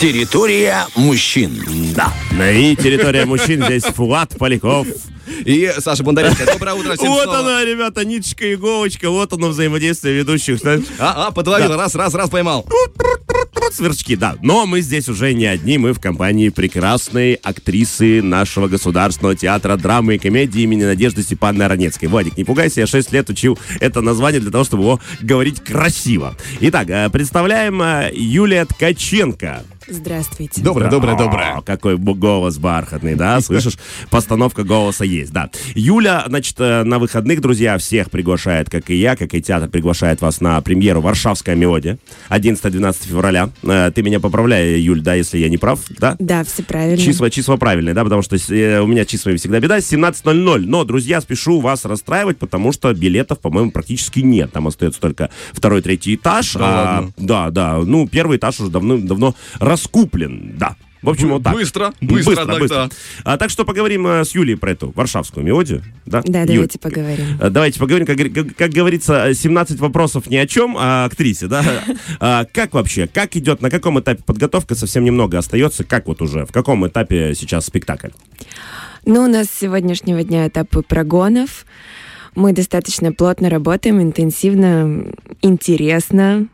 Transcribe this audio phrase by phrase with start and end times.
[0.00, 1.58] Территория мужчин.
[1.94, 2.12] Да.
[2.52, 4.86] И территория мужчин здесь Фуат Поляков.
[5.46, 6.44] И Саша Бондаренко.
[6.44, 7.38] Доброе утро всем Вот снова.
[7.38, 9.08] она, ребята, ниточка и иголочка.
[9.08, 10.60] Вот оно взаимодействие ведущих.
[10.98, 11.74] А, а, подловил.
[11.76, 12.68] Раз, раз, раз поймал.
[13.72, 14.36] Сверчки, да.
[14.42, 20.16] Но мы здесь уже не одни, мы в компании прекрасной актрисы нашего государственного театра драмы
[20.16, 22.08] и комедии имени Надежды Степановны Аронецкой.
[22.10, 26.36] Вадик, не пугайся, я 6 лет учил это название для того, чтобы его говорить красиво.
[26.60, 29.64] Итак, э, представляем э, Юлия Ткаченко.
[29.88, 30.60] Здравствуйте.
[30.62, 31.54] Доброе, доброе, доброе.
[31.58, 33.78] О, какой голос бархатный, да, слышишь?
[34.10, 35.48] Постановка голоса есть, да.
[35.74, 40.20] Юля, значит, э, на выходных, друзья, всех приглашает, как и я, как и театр, приглашает
[40.20, 41.98] вас на премьеру «Варшавская мелодия»
[42.30, 43.50] 11-12 февраля.
[43.62, 46.16] Э, Ты меня поправляй, Юль, да, если я не прав, да?
[46.18, 46.98] Да, все правильно.
[46.98, 49.78] Числа, числа правильные, да, потому что э, у меня числами всегда беда.
[49.78, 50.58] 17.00.
[50.66, 54.50] Но, друзья, спешу вас расстраивать, потому что билетов, по-моему, практически нет.
[54.52, 56.54] Там остается только второй, третий этаж.
[56.54, 57.12] Да А, ладно?
[57.16, 57.78] да, да.
[57.78, 59.34] Ну, первый этаж уже давно, давно
[59.76, 60.76] раскуплен, да.
[61.02, 61.52] В общем, Бы- вот так.
[61.52, 62.88] быстро, быстро тогда.
[63.22, 65.82] А, так что поговорим э, с Юлей про эту варшавскую мелодию.
[66.04, 67.26] Да, Да, Юль, давайте поговорим.
[67.38, 71.62] э, Давайте поговорим, как, как- как говорится, 17 вопросов ни о чем, а актрисе, да?
[72.18, 76.44] А, как вообще, как идет, на каком этапе подготовка, совсем немного остается, как вот уже,
[76.44, 78.08] в каком этапе сейчас спектакль?
[79.04, 81.66] Ну, у нас с сегодняшнего дня этапы прогонов.
[82.34, 86.48] Мы достаточно плотно работаем, интенсивно, интересно.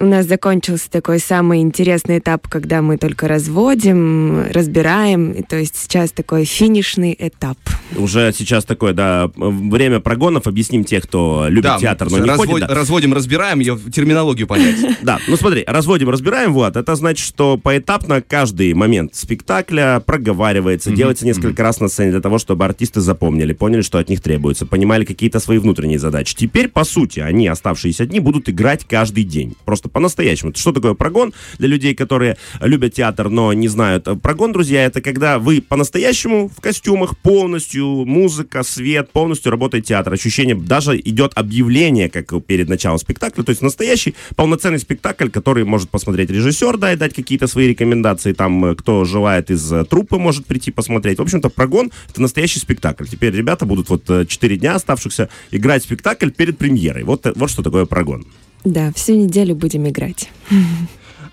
[0.00, 5.32] У нас закончился такой самый интересный этап, когда мы только разводим, разбираем.
[5.32, 7.58] И то есть сейчас такой финишный этап.
[7.96, 12.46] Уже сейчас такое, да, время прогонов, объясним тех, кто любит Да, театр, но не разводь-
[12.46, 12.68] ходит.
[12.68, 12.74] да.
[12.74, 14.76] разводим, разбираем, ее терминологию понять.
[15.02, 21.24] Да, ну смотри, разводим, разбираем, вот, это значит, что поэтапно каждый момент спектакля проговаривается, делается
[21.24, 25.04] несколько раз на сцене для того, чтобы артисты запомнили, поняли, что от них требуется, понимали
[25.04, 26.36] какие-то свои внутренние задачи.
[26.36, 30.52] Теперь, по сути, они, оставшиеся дни, будут играть каждый день, просто по-настоящему.
[30.54, 34.08] Что такое прогон для людей, которые любят театр, но не знают?
[34.22, 40.12] Прогон, друзья, это когда вы по-настоящему в костюмах полностью, музыка, свет, полностью работает театр.
[40.12, 45.90] Ощущение, даже идет объявление, как перед началом спектакля, то есть настоящий полноценный спектакль, который может
[45.90, 50.16] посмотреть режиссер, да, и дать какие-то свои рекомендации, там, э, кто желает из э, труппы,
[50.18, 51.18] может прийти посмотреть.
[51.18, 53.04] В общем-то, прогон— это настоящий спектакль.
[53.06, 57.04] Теперь ребята будут вот 4 дня оставшихся играть спектакль перед премьерой.
[57.04, 58.26] Вот, э, вот что такое прогон.
[58.72, 60.30] Да, всю неделю будем играть.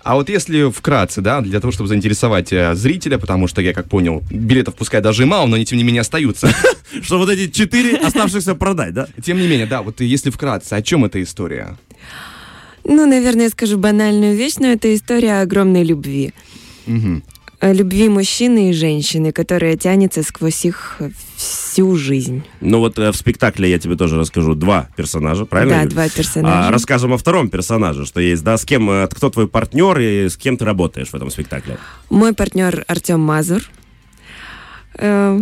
[0.02, 3.88] А вот если вкратце, да, для того, чтобы заинтересовать э, зрителя, потому что я, как
[3.88, 6.48] понял, билетов пускай даже и мало, но они, тем не менее, остаются.
[7.02, 9.08] Что вот эти 4 оставшихся продать, да?
[9.24, 11.76] Тем не менее, да, вот если вкратце, о чем эта история?
[12.84, 16.32] Ну, наверное, я скажу банальную вещь, но это история огромной любви.
[17.58, 21.00] О любви мужчины и женщины, которая тянется сквозь их
[21.36, 22.42] всю жизнь.
[22.60, 25.76] Ну вот э, в спектакле я тебе тоже расскажу два персонажа, правильно?
[25.76, 25.90] Да, Юль?
[25.90, 26.68] два персонажа.
[26.68, 30.28] А, расскажем о втором персонаже, что есть, да, с кем, э, кто твой партнер и
[30.28, 31.78] с кем ты работаешь в этом спектакле.
[32.10, 33.62] Мой партнер Артем Мазур.
[34.98, 35.40] Э,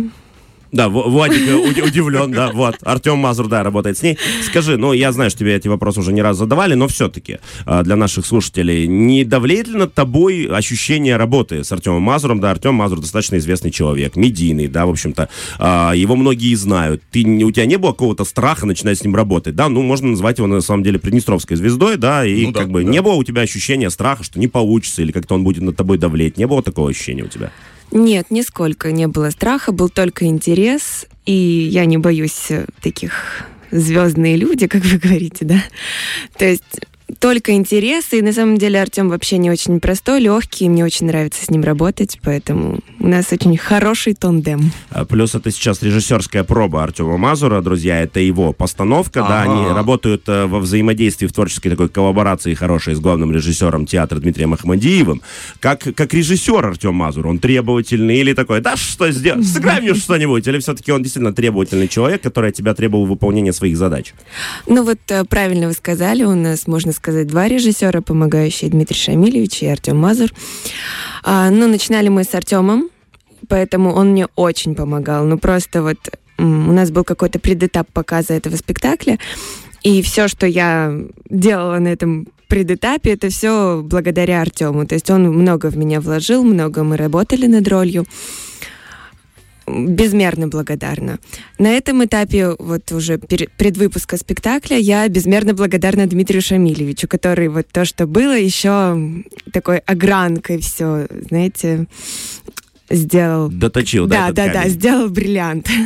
[0.71, 2.75] Да, Владик э, уди- удивлен, да, вот.
[2.81, 4.17] Артем Мазур, да, работает с ней.
[4.43, 7.95] Скажи, ну, я знаю, что тебе эти вопросы уже не раз задавали, но все-таки для
[7.95, 12.39] наших слушателей, не давлеет ли над тобой ощущение работы с Артемом Мазуром?
[12.39, 15.29] Да, Артем Мазур достаточно известный человек, медийный, да, в общем-то.
[15.59, 17.01] А, Его многие знают.
[17.11, 19.69] Ты, у тебя не было какого-то страха начинать с ним работать, да?
[19.69, 22.83] Ну, можно назвать его, на самом деле, приднестровской звездой, да, и Ну да, как бы
[22.83, 22.89] да.
[22.89, 25.97] не было у тебя ощущения страха, что не получится, или как-то он будет над тобой
[25.97, 26.37] давлеть.
[26.37, 27.51] Не было такого ощущения у тебя?
[27.91, 34.35] Нет, нисколько не было страха, был только интерес, и я не боюсь э, таких звездные
[34.35, 35.63] люди, как вы говорите, да.
[36.37, 36.63] То есть
[37.19, 41.43] только интерес, и на самом деле Артем вообще не очень простой, легкий, мне очень нравится
[41.43, 44.71] с ним работать, поэтому у нас очень хороший тандем.
[44.89, 50.23] А, Плюс это сейчас режиссерская проба Артема Мазура, друзья, это его постановка, да, они работают
[50.27, 55.21] э, во взаимодействии в творческой такой коллаборации хорошей с главным режиссером театра Дмитрием Ахмадиевым.
[55.59, 60.47] Как, как режиссер Артем Мазур, он требовательный или такой, да что сделать, сыграй мне что-нибудь,
[60.47, 64.15] или все-таки он действительно требовательный человек, который от тебя требовал выполнения своих задач?
[64.65, 69.61] Ну вот э, правильно вы сказали, у нас, можно сказать, два режиссера, помогающие Дмитрий Шамилевич
[69.61, 70.29] и Артем Мазур.
[71.23, 72.89] А, ну, начинали мы с Артемом,
[73.47, 75.25] поэтому он мне очень помогал.
[75.25, 75.97] Ну, просто вот
[76.37, 79.17] у нас был какой-то предэтап показа этого спектакля,
[79.83, 80.93] и все, что я
[81.29, 84.85] делала на этом предэтапе, это все благодаря Артему.
[84.85, 88.05] То есть он много в меня вложил, много мы работали над ролью
[89.67, 91.17] безмерно благодарна.
[91.57, 97.85] На этом этапе, вот уже предвыпуска спектакля, я безмерно благодарна Дмитрию Шамилевичу, который вот то,
[97.85, 101.87] что было, еще такой огранкой все, знаете,
[102.89, 103.49] сделал...
[103.49, 104.69] Доточил, да, Да, этот да, да, камень?
[104.71, 105.69] сделал бриллиант.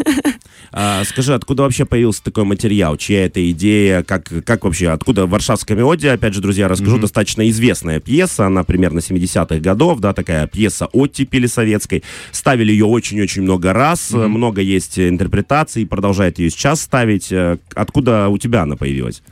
[0.71, 2.95] А, скажи, откуда вообще появился такой материал?
[2.95, 4.03] Чья это идея?
[4.03, 4.89] Как, как вообще?
[4.89, 6.13] Откуда Варшавская мелодия?
[6.13, 6.99] Опять же, друзья, расскажу.
[6.99, 8.45] Достаточно известная пьеса.
[8.45, 12.03] Она примерно 70-х годов, да, такая пьеса оттепели советской.
[12.31, 14.11] Ставили ее очень-очень много раз.
[14.11, 15.87] Много есть интерпретаций.
[15.87, 17.31] Продолжает ее сейчас ставить.
[17.31, 19.23] Э, Откуда у тебя она появилась?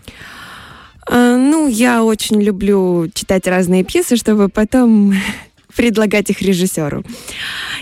[1.08, 5.14] А, Ну, я очень люблю читать разные пьесы, чтобы потом
[5.78, 7.04] предлагать их режиссеру.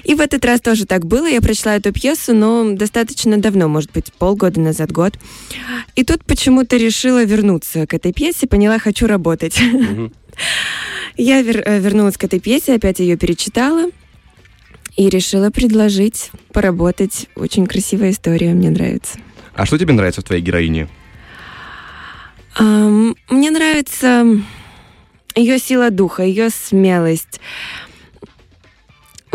[0.04, 1.26] И в этот раз тоже так было.
[1.26, 5.18] Я прочла эту пьесу, но достаточно давно, может быть, полгода назад, год.
[5.96, 9.58] И тут почему-то решила вернуться к этой пьесе, поняла, хочу работать.
[11.18, 13.86] Я вер- э, вернулась к этой пьесе, опять ее перечитала
[14.98, 17.28] и решила предложить поработать.
[17.36, 19.18] Очень красивая история, мне нравится.
[19.56, 20.90] А что тебе нравится в твоей героине?
[22.58, 24.26] Ам, Мне нравится
[25.36, 27.40] ее сила духа, ее смелость.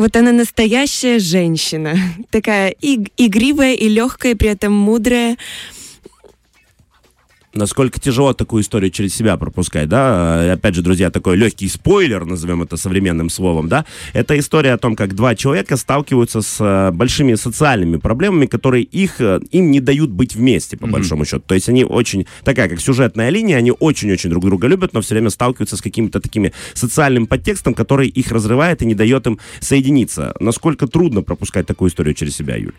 [0.00, 1.94] Вот она настоящая женщина.
[2.30, 5.36] Такая иг- игривая и легкая, при этом мудрая.
[7.52, 10.44] Насколько тяжело такую историю через себя пропускать, да?
[10.44, 13.84] Э, Опять же, друзья, такой легкий спойлер, назовем это современным словом, да?
[14.12, 19.20] Это история о том, как два человека сталкиваются с э, большими социальными проблемами, которые их,
[19.20, 21.42] э, им не дают быть вместе, по большому счету.
[21.44, 25.14] То есть они очень, такая как сюжетная линия, они очень-очень друг друга любят, но все
[25.14, 30.34] время сталкиваются с каким-то такими социальным подтекстом, который их разрывает и не дает им соединиться.
[30.38, 32.74] Насколько трудно пропускать такую историю через себя, Юль?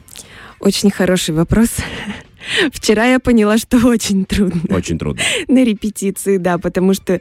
[0.62, 1.70] Очень хороший вопрос.
[2.72, 4.62] Вчера я поняла, что очень трудно.
[4.76, 5.22] Очень трудно.
[5.48, 7.20] На репетиции, да, потому что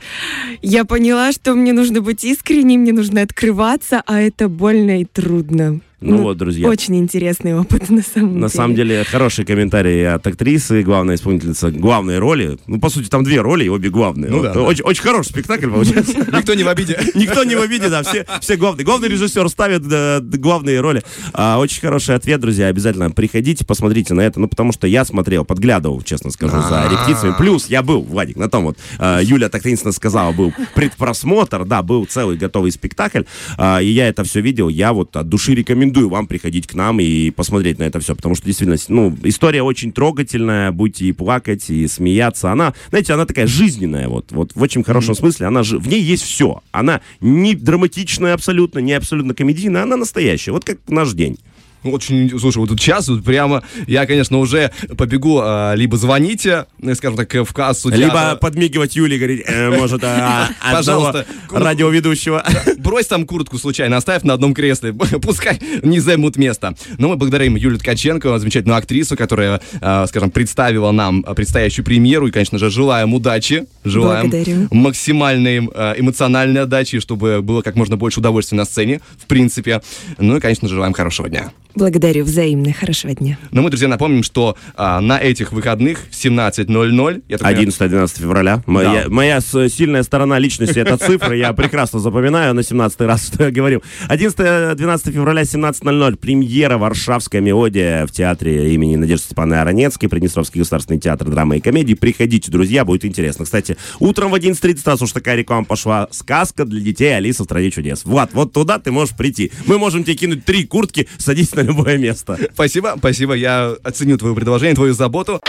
[0.63, 5.81] я поняла, что мне нужно быть искренней, мне нужно открываться, а это больно и трудно.
[6.01, 6.67] Ну вот, друзья.
[6.69, 8.41] Очень интересный опыт, на самом деле.
[8.41, 12.59] На самом деле, хороший комментарий от актрисы, главная исполнительница главной роли.
[12.67, 14.31] Ну, по сути, там две роли, и обе главные.
[14.31, 14.63] Ну Вот, да, да.
[14.63, 16.17] Очень, очень хороший спектакль получается.
[16.33, 16.99] Никто не в обиде.
[17.15, 18.85] Никто не в обиде, да, все, все главные.
[18.85, 21.03] Главный режиссер ставит да, главные роли.
[21.35, 22.69] А, очень хороший ответ, друзья.
[22.69, 24.41] Обязательно приходите, посмотрите на это.
[24.41, 27.35] Ну, потому что я смотрел, подглядывал, честно скажу, за репетициями.
[27.37, 31.83] Плюс я был, Владик, на том вот, а, Юля так таинственно сказала, был предпросмотр, да,
[31.83, 33.23] был целый готовый спектакль.
[33.59, 34.71] А, и я это все видел.
[34.71, 38.15] Я вот от души рекомендую вам приходить к нам и посмотреть на это все.
[38.15, 40.73] Потому что действительно, ну, история очень трогательная.
[40.73, 42.53] Будете и плакать, и смеяться.
[42.53, 44.09] Она, знаете, она такая жизненная.
[44.09, 45.47] Вот, вот в очень хорошем смысле.
[45.47, 46.63] Она же, в ней есть все.
[46.73, 49.83] Она не драматичная абсолютно, не абсолютно комедийная.
[49.83, 50.53] Она настоящая.
[50.53, 51.39] Вот как наш день.
[51.83, 56.95] Очень, слушай, вот тут час, вот прямо, я, конечно, уже побегу, а, либо звоните, э,
[56.95, 57.89] скажем так, э, в кассу.
[57.89, 58.37] Либо театра.
[58.37, 61.27] подмигивать Юле и говорить, э, может, а, Пожалуйста.
[61.51, 62.45] радиоведущего.
[62.79, 64.93] Брось там куртку случайно, оставь на одном кресле,
[65.23, 66.75] пускай не займут место.
[66.99, 72.27] Но мы благодарим Юлию Ткаченко, замечательную актрису, которая, а, скажем, представила нам предстоящую премьеру.
[72.27, 74.69] И, конечно же, желаем удачи, желаем Благодарю.
[74.71, 79.81] максимальной а, эмоциональной отдачи, чтобы было как можно больше удовольствия на сцене, в принципе.
[80.19, 81.53] Ну и, конечно же, желаем хорошего дня.
[81.75, 82.73] Благодарю взаимно.
[82.73, 83.39] Хорошего дня.
[83.51, 87.23] Но мы, друзья, напомним, что а, на этих выходных в 17.00...
[87.29, 88.63] я так понимаю, 11-12 февраля.
[88.67, 91.37] Моя, моя с- сильная сторона личности это цифры.
[91.37, 93.83] Я прекрасно запоминаю на 17 раз, что я говорил.
[94.09, 96.17] 11-12 февраля, 17.00.
[96.17, 101.95] Премьера «Варшавская мелодия» в театре имени Надежды Степановны Аронецкой, Приднестровский государственный театр драмы и комедии.
[101.95, 103.45] Приходите, друзья, будет интересно.
[103.45, 107.71] Кстати, утром в 11.30, раз уж такая реклама пошла, сказка для детей «Алиса в стране
[107.71, 108.05] чудес».
[108.05, 109.53] Влад, вот туда ты можешь прийти.
[109.67, 112.39] Мы можем тебе кинуть три куртки, садись на любое место.
[112.53, 115.41] Спасибо, спасибо, я оценю твое предложение, твою заботу.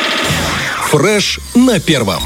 [0.90, 2.22] Фреш на первом.